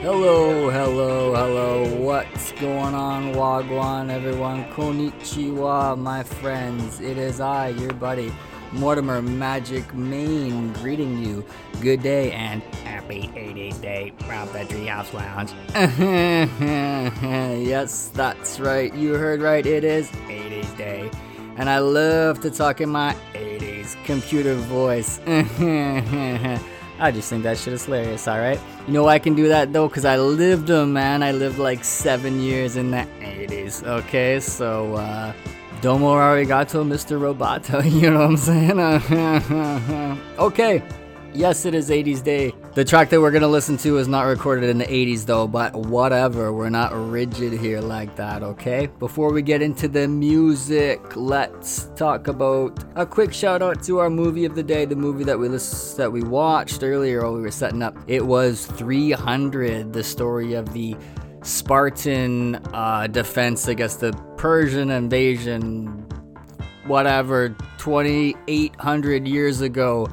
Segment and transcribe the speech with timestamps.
[0.00, 1.94] Hello, hello, hello.
[1.96, 4.64] What's going on, Wagwan, everyone?
[4.72, 7.00] Konnichiwa, my friends.
[7.00, 8.32] It is I, your buddy,
[8.72, 11.44] Mortimer Magic Main, greeting you.
[11.82, 15.52] Good day and happy 80s day from the Treehouse Lounge.
[17.62, 18.94] yes, that's right.
[18.94, 19.66] You heard right.
[19.66, 21.10] It is 80s day.
[21.58, 25.20] And I love to talk in my 80s computer voice.
[27.00, 28.60] I just think that shit is hilarious, alright?
[28.86, 29.88] You know why I can do that though?
[29.88, 31.22] Because I lived them, man.
[31.22, 34.38] I lived like seven years in the 80s, okay?
[34.40, 35.32] So, uh,
[35.80, 37.18] Domo arigato, Mr.
[37.18, 38.78] Roboto, you know what I'm saying?
[40.38, 40.82] okay,
[41.32, 42.52] yes, it is 80s Day.
[42.80, 45.76] The track that we're gonna listen to is not recorded in the 80s though, but
[45.76, 48.88] whatever, we're not rigid here like that, okay?
[48.98, 54.08] Before we get into the music, let's talk about a quick shout out to our
[54.08, 57.42] movie of the day, the movie that we list- that we watched earlier while we
[57.42, 57.98] were setting up.
[58.06, 60.96] It was 300, the story of the
[61.42, 66.06] Spartan uh, defense against the Persian invasion,
[66.86, 70.08] whatever, 2,800 years ago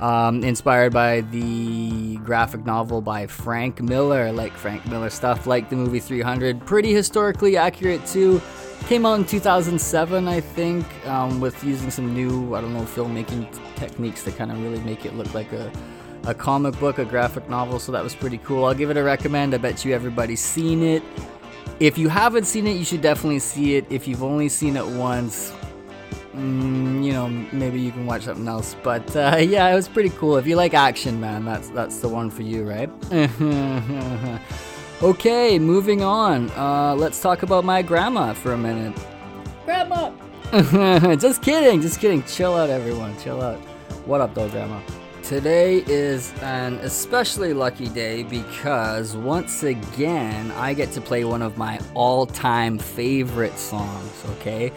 [0.00, 5.76] um, inspired by the graphic novel by Frank Miller, like Frank Miller stuff, like the
[5.76, 6.64] movie 300.
[6.64, 8.40] Pretty historically accurate too.
[8.86, 13.48] Came out in 2007, I think, um, with using some new, I don't know, filmmaking
[13.76, 15.70] techniques to kind of really make it look like a,
[16.24, 17.80] a comic book, a graphic novel.
[17.80, 18.64] So that was pretty cool.
[18.64, 19.54] I'll give it a recommend.
[19.54, 21.02] I bet you everybody's seen it.
[21.80, 23.86] If you haven't seen it, you should definitely see it.
[23.90, 25.52] If you've only seen it once,
[26.38, 28.76] mm, you know, maybe you can watch something else.
[28.82, 30.36] But uh, yeah, it was pretty cool.
[30.36, 32.90] If you like action, man, that's that's the one for you, right?
[35.02, 36.50] okay, moving on.
[36.50, 38.96] Uh, let's talk about my grandma for a minute.
[39.64, 40.12] Grandma.
[41.16, 42.22] just kidding, just kidding.
[42.22, 43.18] Chill out, everyone.
[43.18, 43.58] Chill out.
[44.06, 44.80] What up, though, grandma?
[45.22, 51.58] Today is an especially lucky day because once again I get to play one of
[51.58, 54.72] my all time favorite songs, okay?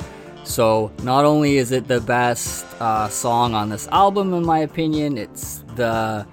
[0.52, 5.18] So, not only is it the best uh, song on this album, in my opinion,
[5.18, 6.28] it's the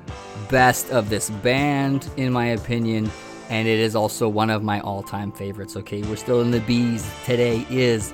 [0.50, 3.12] best of this band, in my opinion,
[3.48, 6.02] and it is also one of my all time favorites, okay?
[6.02, 7.08] We're still in the B's.
[7.24, 8.12] Today is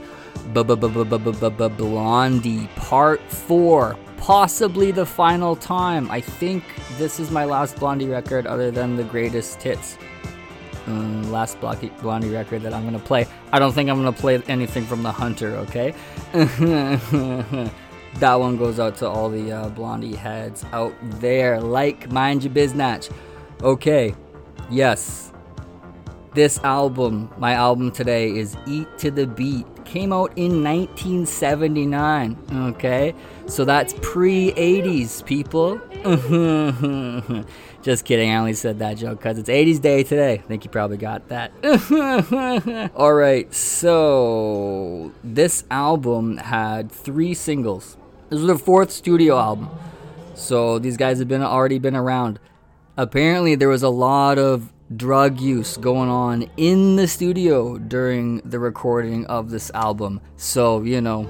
[0.52, 6.10] Blondie Part 4 possibly the final time.
[6.10, 6.64] I think
[6.98, 9.96] this is my last Blondie record, other than the greatest hits.
[10.86, 13.26] Um, last Blondie record that I'm gonna play.
[13.52, 15.56] I don't think I'm gonna play anything from the Hunter.
[15.56, 15.94] Okay,
[16.32, 21.60] that one goes out to all the uh, Blondie heads out there.
[21.60, 23.10] Like, mind your biznatch.
[23.62, 24.14] Okay,
[24.70, 25.32] yes.
[26.34, 32.36] This album, my album today, is Eat to the Beat came out in 1979.
[32.74, 33.14] Okay,
[33.46, 35.80] so that's pre 80s, people.
[37.84, 40.32] Just kidding, I only said that joke because it's 80s day today.
[40.32, 41.52] I think you probably got that.
[42.96, 47.98] Alright, so this album had three singles.
[48.30, 49.68] This was their fourth studio album.
[50.32, 52.40] So these guys have been already been around.
[52.96, 58.58] Apparently there was a lot of drug use going on in the studio during the
[58.58, 60.22] recording of this album.
[60.36, 61.24] So, you know,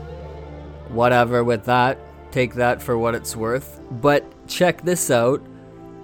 [0.90, 1.98] whatever with that.
[2.30, 3.80] Take that for what it's worth.
[3.90, 5.44] But check this out.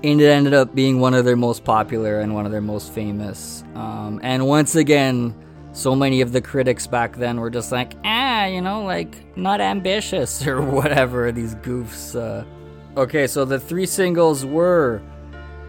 [0.03, 2.93] And it ended up being one of their most popular and one of their most
[2.93, 3.65] famous.
[3.75, 5.35] Um, and once again,
[5.73, 9.61] so many of the critics back then were just like, ah, you know, like, not
[9.61, 12.17] ambitious or whatever, these goofs.
[12.19, 12.45] Uh.
[12.99, 15.03] Okay, so the three singles were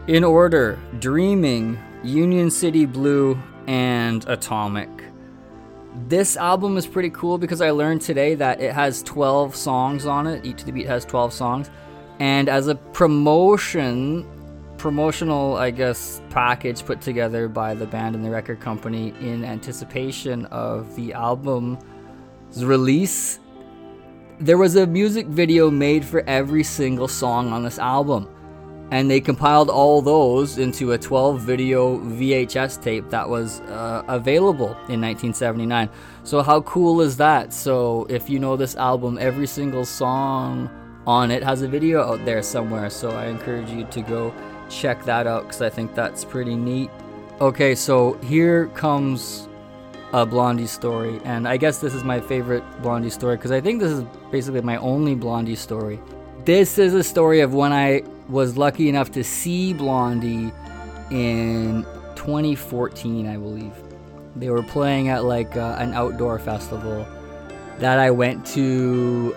[0.08, 3.38] in order Dreaming, Union City Blue,
[3.68, 4.90] and Atomic.
[6.08, 10.26] This album is pretty cool because I learned today that it has 12 songs on
[10.26, 10.46] it.
[10.46, 11.70] Eat to the Beat has 12 songs.
[12.22, 14.28] And as a promotion,
[14.78, 20.46] promotional, I guess, package put together by the band and the record company in anticipation
[20.46, 21.84] of the album's
[22.58, 23.40] release,
[24.40, 28.30] there was a music video made for every single song on this album
[28.92, 34.74] and they compiled all those into a 12 video VHS tape that was uh, available
[34.90, 35.90] in 1979.
[36.24, 37.52] So, how cool is that?
[37.52, 40.70] So, if you know this album, every single song
[41.08, 42.90] on it has a video out there somewhere.
[42.90, 44.34] So, I encourage you to go
[44.70, 46.90] check that out because I think that's pretty neat.
[47.40, 49.48] Okay, so here comes
[50.14, 53.82] a Blondie story, and I guess this is my favorite Blondie story because I think
[53.82, 56.00] this is basically my only Blondie story.
[56.46, 60.52] This is a story of when I was lucky enough to see Blondie
[61.12, 63.74] in 2014, I believe.
[64.36, 67.08] They were playing at like uh, an outdoor festival
[67.80, 69.36] that I went to,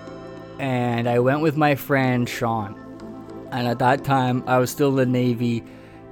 [0.59, 2.81] and I went with my friend Sean.
[3.53, 5.63] And at that time, I was still in the Navy,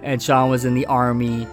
[0.03, 1.47] and Sean was in the army.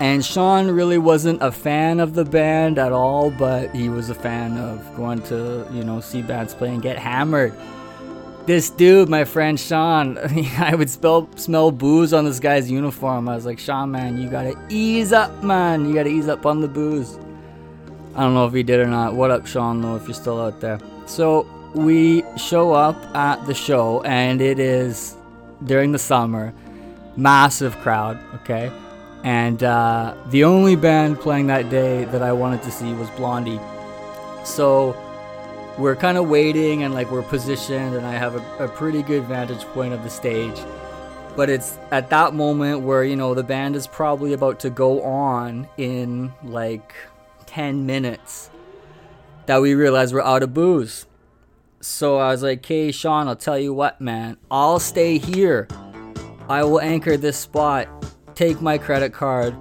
[0.00, 4.14] And Sean really wasn't a fan of the band at all, but he was a
[4.14, 7.54] fan of going to, you know, see bands play and get hammered.
[8.44, 10.18] This dude, my friend Sean,
[10.58, 13.28] I would smell, smell booze on this guy's uniform.
[13.28, 15.86] I was like, Sean, man, you gotta ease up, man.
[15.88, 17.18] You gotta ease up on the booze.
[18.14, 19.14] I don't know if he did or not.
[19.14, 20.78] What up, Sean, though, if you're still out there.
[21.06, 21.46] So
[21.76, 25.14] we show up at the show, and it is
[25.64, 26.54] during the summer.
[27.16, 28.72] Massive crowd, okay?
[29.22, 33.60] And uh, the only band playing that day that I wanted to see was Blondie.
[34.44, 34.96] So
[35.76, 39.24] we're kind of waiting and like we're positioned, and I have a, a pretty good
[39.24, 40.58] vantage point of the stage.
[41.36, 45.02] But it's at that moment where, you know, the band is probably about to go
[45.02, 46.94] on in like
[47.44, 48.48] 10 minutes
[49.44, 51.04] that we realize we're out of booze.
[51.86, 54.36] So I was like, hey, Sean, I'll tell you what, man.
[54.50, 55.68] I'll stay here.
[56.48, 57.88] I will anchor this spot,
[58.34, 59.54] take my credit card,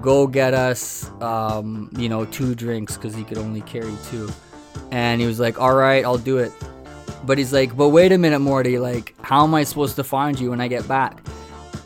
[0.00, 4.28] go get us, um, you know, two drinks because he could only carry two.
[4.90, 6.50] And he was like, all right, I'll do it.
[7.24, 8.78] But he's like, but wait a minute, Morty.
[8.78, 11.22] Like, how am I supposed to find you when I get back?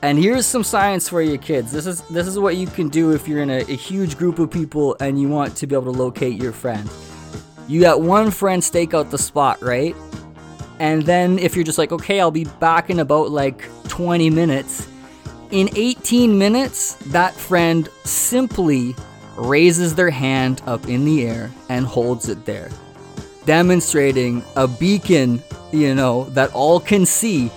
[0.02, 1.72] And here's some science for you kids.
[1.72, 4.38] This is this is what you can do if you're in a, a huge group
[4.38, 6.88] of people and you want to be able to locate your friend.
[7.66, 9.96] You got one friend stake out the spot, right?
[10.78, 14.88] And then if you're just like, okay, I'll be back in about like 20 minutes.
[15.50, 18.94] In 18 minutes, that friend simply
[19.36, 22.70] raises their hand up in the air and holds it there,
[23.46, 27.50] demonstrating a beacon, you know, that all can see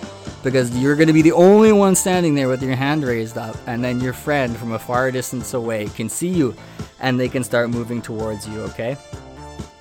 [0.44, 3.58] because you're going to be the only one standing there with your hand raised up,
[3.68, 6.56] and then your friend from a far distance away can see you
[7.00, 8.96] and they can start moving towards you, okay?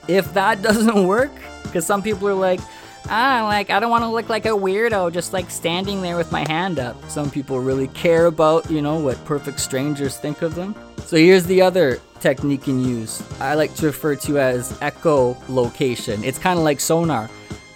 [0.08, 1.32] If that doesn't work,
[1.62, 2.60] because some people are like,
[3.08, 6.32] ah, like I don't want to look like a weirdo just like standing there with
[6.32, 6.96] my hand up.
[7.10, 10.74] Some people really care about, you know, what perfect strangers think of them.
[11.04, 13.22] So here's the other technique in use.
[13.40, 16.24] I like to refer to as echolocation.
[16.24, 17.30] It's kind of like sonar.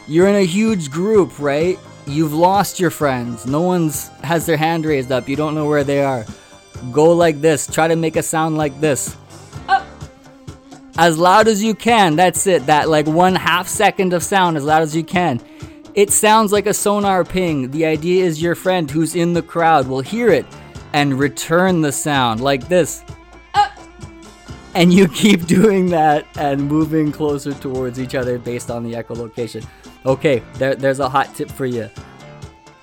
[0.09, 1.79] You're in a huge group, right?
[2.07, 3.47] You've lost your friends.
[3.47, 5.29] No one's has their hand raised up.
[5.29, 6.27] You don't know where they are.
[6.91, 7.67] Go like this.
[7.67, 9.17] Try to make a sound like this.
[11.01, 12.15] As loud as you can.
[12.15, 12.67] That's it.
[12.67, 15.41] That like one half second of sound as loud as you can.
[15.95, 17.71] It sounds like a sonar ping.
[17.71, 20.45] The idea is your friend who's in the crowd will hear it
[20.93, 23.03] and return the sound like this.
[23.55, 23.71] Uh.
[24.75, 29.67] And you keep doing that and moving closer towards each other based on the echolocation.
[30.05, 31.89] Okay, there, there's a hot tip for you.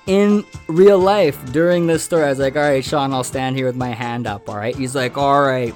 [0.08, 3.66] In real life, during this story, I was like, all right, Sean, I'll stand here
[3.66, 4.74] with my hand up, all right?
[4.74, 5.72] He's like, all right.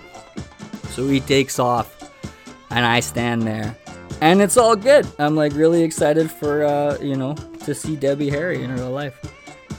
[0.89, 2.02] So he takes off,
[2.73, 3.77] and I stand there.
[4.21, 5.07] And it's all good.
[5.19, 7.35] I'm like really excited for, uh, you know,
[7.65, 9.21] to see Debbie Harry in real life.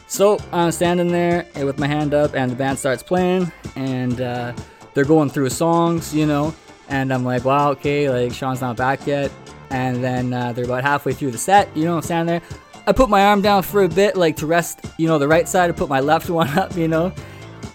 [0.07, 4.53] So I'm standing there with my hand up, and the band starts playing, and uh,
[4.93, 6.53] they're going through songs, you know,
[6.87, 9.31] and I'm like, wow, okay, like Sean's not back yet.
[9.71, 12.59] And then uh, they're about halfway through the set, you know, I'm standing there.
[12.85, 15.47] I put my arm down for a bit, like to rest, you know, the right
[15.47, 15.69] side.
[15.69, 17.11] I put my left one up, you know,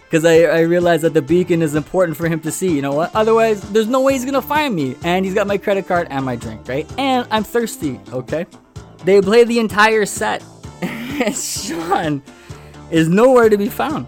[0.08, 2.94] because I, I realized that the beacon is important for him to see, you know
[2.94, 3.14] what?
[3.14, 4.96] Otherwise, there's no way he's gonna find me.
[5.04, 6.90] And he's got my credit card and my drink, right?
[6.96, 8.46] And I'm thirsty, okay?
[9.04, 10.42] They play the entire set,
[10.82, 12.22] and Sean
[12.90, 14.06] is nowhere to be found.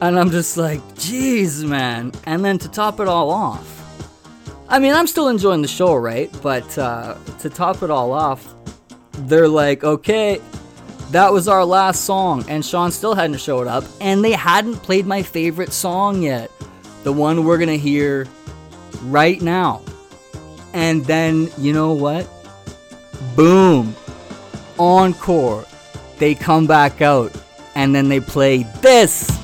[0.00, 2.12] And I'm just like, jeez, man.
[2.24, 3.68] And then to top it all off,
[4.70, 6.34] I mean, I'm still enjoying the show, right?
[6.40, 8.54] But uh, to top it all off,
[9.12, 10.40] they're like, okay,
[11.12, 15.06] that was our last song, and Sean still hadn't showed up, and they hadn't played
[15.06, 16.50] my favorite song yet,
[17.04, 18.26] the one we're gonna hear
[19.04, 19.82] right now.
[20.72, 22.26] And then, you know what?
[23.36, 23.94] Boom!
[24.78, 25.66] Encore.
[26.18, 27.32] They come back out,
[27.74, 29.41] and then they play this.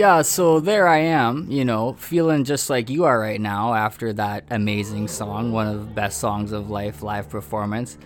[0.00, 4.14] Yeah, so there I am, you know, feeling just like you are right now after
[4.14, 7.98] that amazing song, one of the best songs of life, live performance.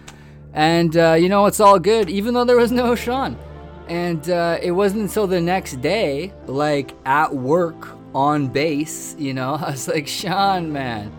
[0.54, 3.38] And, uh, you know, it's all good, even though there was no Sean.
[3.86, 9.54] And uh, it wasn't until the next day, like at work on base, you know,
[9.64, 11.12] I was like, Sean, man.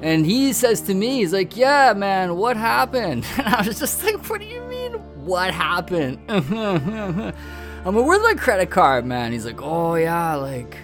[0.00, 3.26] And he says to me, he's like, yeah, man, what happened?
[3.36, 4.92] And I was just like, what do you mean,
[5.26, 6.18] what happened?
[7.84, 9.32] I'm like, where's my credit card, man?
[9.32, 10.78] He's like, oh, yeah, like,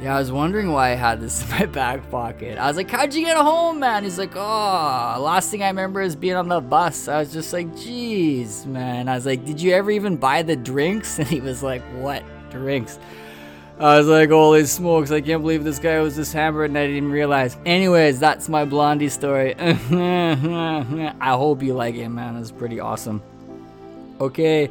[0.00, 2.56] yeah, I was wondering why I had this in my back pocket.
[2.56, 4.04] I was like, how'd you get home, man?
[4.04, 7.08] He's like, oh, last thing I remember is being on the bus.
[7.08, 9.06] I was just like, jeez, man.
[9.06, 11.18] I was like, did you ever even buy the drinks?
[11.18, 12.98] And he was like, what drinks?
[13.78, 16.86] I was like, holy smokes, I can't believe this guy was just hammered and I
[16.86, 17.56] didn't realize.
[17.66, 19.54] Anyways, that's my Blondie story.
[19.60, 22.36] I hope you like it, man.
[22.36, 23.22] It's pretty awesome.
[24.20, 24.70] Okay.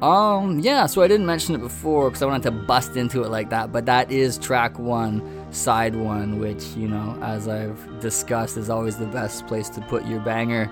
[0.00, 3.30] Um, yeah, so I didn't mention it before because I wanted to bust into it
[3.30, 8.56] like that, but that is track one, side one, which, you know, as I've discussed,
[8.56, 10.70] is always the best place to put your banger.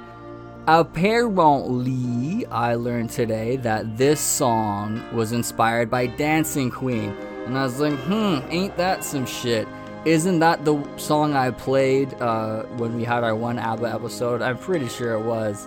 [0.69, 7.11] Apparently, I learned today that this song was inspired by Dancing Queen.
[7.47, 9.67] And I was like, hmm, ain't that some shit?
[10.05, 14.41] Isn't that the song I played uh, when we had our one ABBA episode?
[14.41, 15.67] I'm pretty sure it was.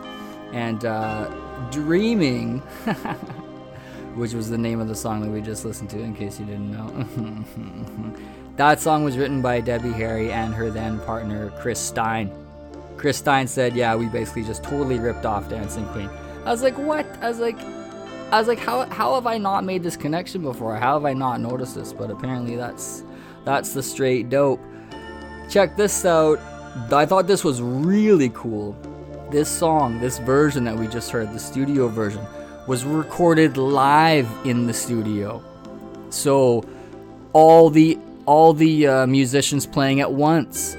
[0.53, 1.29] And uh,
[1.71, 2.63] Dreaming.
[4.19, 6.45] which was the name of the song that we just listened to, in case you
[6.45, 8.13] didn't know.
[8.57, 12.29] that song was written by Debbie Harry and her then partner Chris Stein.
[12.97, 16.09] Chris Stein said, "Yeah, we basically just totally ripped off Dancing Queen."
[16.43, 17.57] I was like, "What?" I was like,
[18.31, 20.75] "I was like, how how have I not made this connection before?
[20.75, 23.03] How have I not noticed this?" But apparently, that's
[23.45, 24.59] that's the straight dope.
[25.49, 26.39] Check this out.
[26.91, 28.75] I thought this was really cool.
[29.31, 32.25] This song, this version that we just heard, the studio version
[32.69, 35.43] was recorded live in the studio.
[36.11, 36.63] So
[37.33, 37.97] all the
[38.27, 40.77] all the uh, musicians playing at once.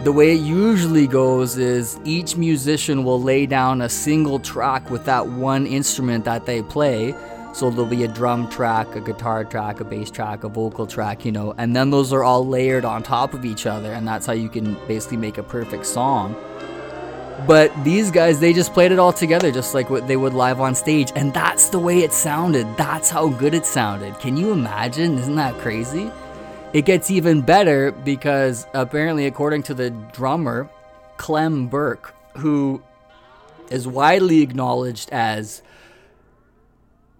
[0.00, 5.06] The way it usually goes is each musician will lay down a single track with
[5.06, 7.14] that one instrument that they play.
[7.54, 11.24] So there'll be a drum track, a guitar track, a bass track, a vocal track,
[11.24, 14.26] you know, and then those are all layered on top of each other, and that's
[14.26, 16.36] how you can basically make a perfect song.
[17.44, 20.60] But these guys, they just played it all together, just like what they would live
[20.60, 21.12] on stage.
[21.14, 22.66] And that's the way it sounded.
[22.76, 24.18] That's how good it sounded.
[24.20, 25.18] Can you imagine?
[25.18, 26.10] Isn't that crazy?
[26.72, 30.68] It gets even better because apparently, according to the drummer,
[31.18, 32.82] Clem Burke, who
[33.70, 35.62] is widely acknowledged as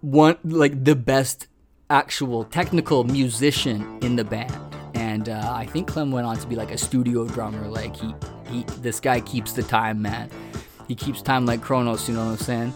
[0.01, 1.47] one, like the best
[1.89, 4.66] actual technical musician in the band.
[4.97, 7.67] And uh, I think Clem went on to be like a studio drummer.
[7.67, 8.15] Like he
[8.49, 10.31] he, this guy keeps the time, man.
[10.87, 12.73] He keeps time like Kronos, you know what I'm saying?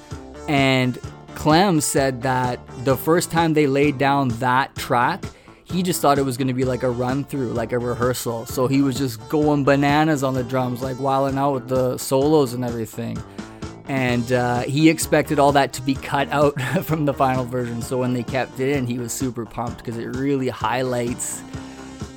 [0.48, 1.00] And
[1.34, 5.24] Clem said that the first time they laid down that track,
[5.64, 8.46] he just thought it was gonna be like a run through, like a rehearsal.
[8.46, 12.54] So he was just going bananas on the drums, like wilding out with the solos
[12.54, 13.18] and everything.
[13.88, 17.82] And uh, he expected all that to be cut out from the final version.
[17.82, 21.42] So when they kept it in, he was super pumped because it really highlights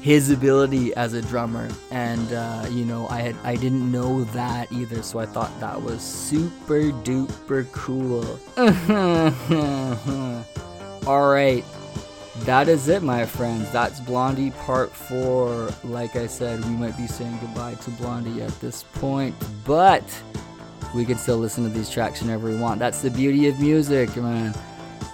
[0.04, 1.66] his ability as a drummer.
[1.90, 5.80] And uh, you know i had i didn't know that either so i thought that
[5.80, 8.38] was super duper cool.
[11.08, 11.64] All right.
[12.40, 13.70] That is it my friends.
[13.70, 15.70] That's blondie part four.
[15.82, 19.34] Like i said we might be saying goodbye to blondie at this point
[19.64, 20.04] but
[20.94, 22.78] we can still listen to these tracks whenever we want.
[22.78, 24.54] That's the beauty of music man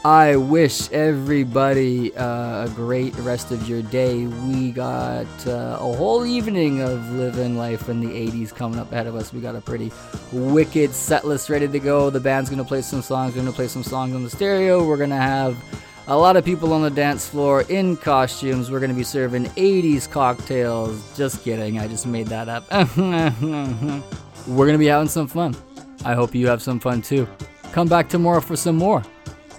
[0.03, 4.25] I wish everybody uh, a great rest of your day.
[4.25, 9.07] We got uh, a whole evening of living life in the 80s coming up ahead
[9.07, 9.31] of us.
[9.31, 9.93] We got a pretty
[10.33, 12.09] wicked set list ready to go.
[12.09, 13.35] The band's going to play some songs.
[13.35, 14.83] We're going to play some songs on the stereo.
[14.87, 15.63] We're going to have
[16.07, 18.71] a lot of people on the dance floor in costumes.
[18.71, 21.15] We're going to be serving 80s cocktails.
[21.15, 21.79] Just kidding.
[21.79, 22.65] I just made that up.
[24.47, 25.55] We're going to be having some fun.
[26.07, 27.29] I hope you have some fun too.
[27.73, 29.03] Come back tomorrow for some more.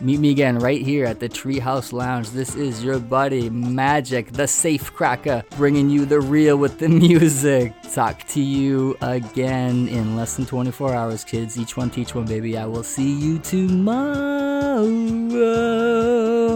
[0.01, 2.31] Meet me again right here at the Treehouse Lounge.
[2.31, 7.72] This is your buddy Magic, the Safe Cracker, bringing you the real with the music.
[7.93, 11.55] Talk to you again in less than 24 hours, kids.
[11.55, 12.58] Each one teach one, baby.
[12.58, 14.86] I will see you tomorrow.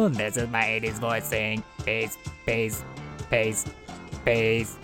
[0.09, 2.83] This is my 80s voice saying peace, peace,
[3.29, 3.65] peace,
[4.25, 4.75] peace.